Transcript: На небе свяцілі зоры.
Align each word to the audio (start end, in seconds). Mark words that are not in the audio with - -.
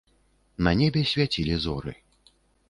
На 0.67 0.71
небе 0.79 1.03
свяцілі 1.11 1.61
зоры. 1.67 1.95